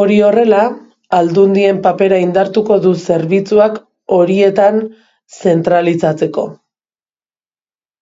[0.00, 0.58] Hori horrela,
[1.18, 3.80] aldundien papera indartuko du zerbitzuak
[4.18, 4.78] horietan
[5.54, 6.46] zentralizatzeko.